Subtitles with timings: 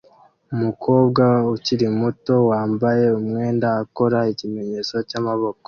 [0.55, 1.23] Umukobwa
[1.55, 5.59] ukiri muto wambaye umwenda akora ikimenyetso cyamaboko